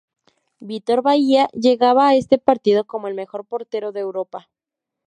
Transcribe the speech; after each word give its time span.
Vítor 0.59 1.03
Baía 1.03 1.47
llegaba 1.53 2.07
a 2.07 2.15
este 2.15 2.39
partido 2.39 2.85
como 2.85 3.07
el 3.07 3.13
Mejor 3.13 3.45
portero 3.45 3.91
de 3.91 3.99
Europa. 3.99 4.49